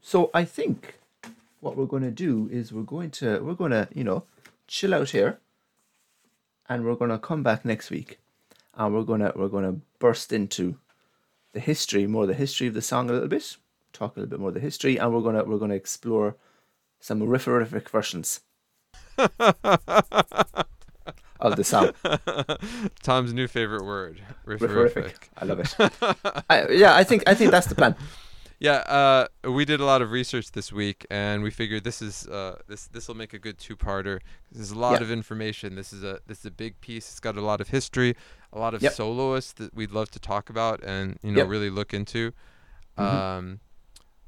[0.00, 0.98] So I think
[1.60, 4.24] what we're going to do is we're going to we're going to you know
[4.66, 5.38] chill out here
[6.68, 8.18] and we're going to come back next week
[8.74, 10.76] and we're to we're to burst into
[11.56, 13.56] the history more the history of the song a little bit
[13.94, 16.36] talk a little bit more of the history and we're going to we're to explore
[17.00, 18.40] some rifferific versions
[21.40, 21.92] of the song
[23.02, 24.20] Tom's new favorite word.
[24.46, 25.28] rifferific Rifferific.
[25.38, 25.74] i love it
[26.50, 27.96] I, yeah i think i think that's the plan
[28.58, 28.76] Yeah,
[29.44, 32.58] uh, we did a lot of research this week, and we figured this is uh,
[32.68, 34.20] this this will make a good two-parter.
[34.50, 35.74] There's a lot of information.
[35.74, 37.10] This is a this is a big piece.
[37.10, 38.16] It's got a lot of history,
[38.54, 38.92] a lot of Yep.
[38.94, 41.48] soloists that we'd love to talk about and you know Yep.
[41.48, 42.32] really look into.
[42.98, 43.02] Mhm.
[43.04, 43.60] Um,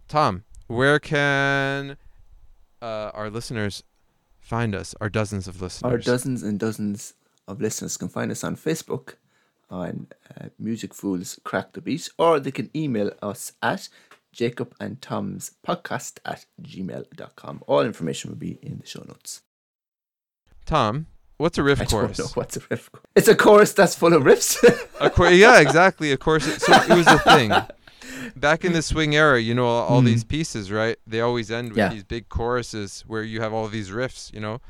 [0.08, 1.96] Tom, where can
[2.82, 3.82] uh, our listeners
[4.42, 4.94] find us?
[5.00, 5.90] Our dozens of listeners.
[5.90, 7.14] Our dozens and dozens
[7.46, 9.14] of listeners can find us on Facebook
[9.70, 10.06] on
[10.38, 13.88] uh, Music Fools Crack the Beat, or they can email us at
[14.32, 17.62] Jakob and Tom's podcast at gmail.com.
[17.66, 19.42] All information will be in the show notes.
[20.66, 21.06] Tom,
[21.38, 22.16] what's a riff I chorus?
[22.18, 22.90] don't know what's a riff.
[23.16, 24.56] It's a chorus that's full of riffs.
[25.00, 26.12] A chor- yeah, exactly.
[26.12, 26.46] Of course.
[26.46, 27.52] It, so it was a thing.
[28.36, 30.06] Back in the swing era, you know, all, all Mm.
[30.06, 30.96] these pieces, right?
[31.06, 31.88] They always end with Yeah.
[31.88, 34.60] these big choruses where you have all these riffs, you know.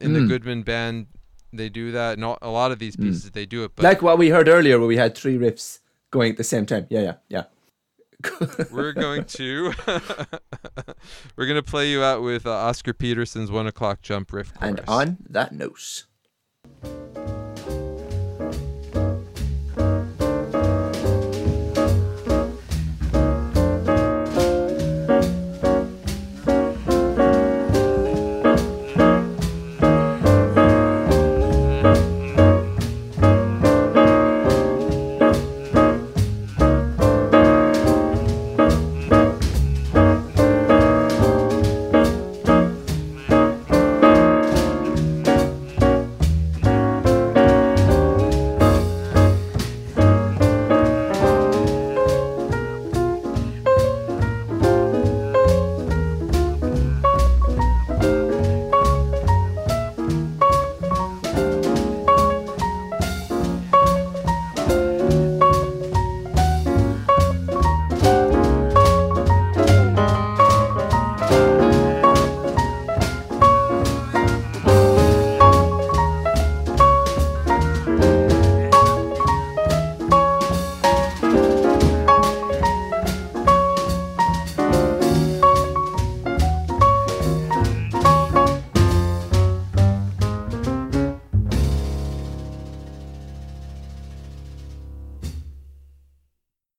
[0.00, 0.28] In the Mm.
[0.28, 1.06] Goodman band,
[1.52, 2.14] they do that.
[2.14, 3.04] And all, a lot of these Mm.
[3.04, 3.72] pieces, they do it.
[3.76, 5.80] But like what we heard earlier, where we had three riffs
[6.10, 6.86] going at the same time.
[6.88, 7.44] Yeah, yeah, yeah.
[8.70, 9.72] We're going to
[11.36, 14.78] we're going to play you out with uh, Oscar Peterson's one o'clock jump riff chorus.
[14.78, 16.04] and on that note.